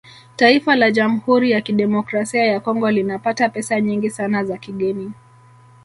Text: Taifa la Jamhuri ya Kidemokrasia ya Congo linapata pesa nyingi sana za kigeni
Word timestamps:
Taifa 0.35 0.75
la 0.75 0.91
Jamhuri 0.91 1.51
ya 1.51 1.61
Kidemokrasia 1.61 2.43
ya 2.45 2.59
Congo 2.59 2.91
linapata 2.91 3.49
pesa 3.49 3.81
nyingi 3.81 4.09
sana 4.09 4.43
za 4.43 4.57
kigeni 4.57 5.11